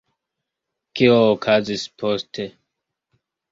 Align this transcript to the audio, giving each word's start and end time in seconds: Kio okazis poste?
Kio 1.01 1.19
okazis 1.35 1.85
poste? 2.05 2.49